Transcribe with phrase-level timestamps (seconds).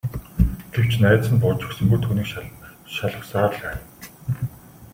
[0.73, 2.27] Гэвч найз нь бууж өгсөнгүй түүнийг
[2.93, 3.79] шаналгасаар л байв.